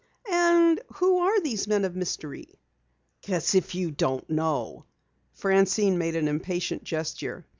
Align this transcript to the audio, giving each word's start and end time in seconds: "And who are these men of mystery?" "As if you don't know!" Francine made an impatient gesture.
"And 0.31 0.81
who 0.93 1.19
are 1.19 1.39
these 1.41 1.67
men 1.67 1.85
of 1.85 1.95
mystery?" 1.95 2.47
"As 3.27 3.53
if 3.53 3.75
you 3.75 3.91
don't 3.91 4.27
know!" 4.31 4.85
Francine 5.33 5.99
made 5.99 6.15
an 6.15 6.27
impatient 6.27 6.83
gesture. 6.83 7.45